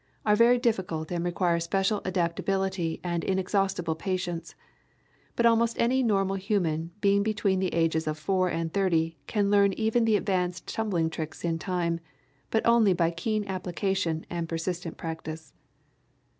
[0.25, 4.55] are very difficult and require special adaptability and inexhaustible patience,
[5.35, 9.73] but almost any normal human being between the ages of four and thirty can learn
[9.73, 11.99] even the advanced tumbling tricks in time,
[12.49, 15.53] but only by keen application and persistent practice.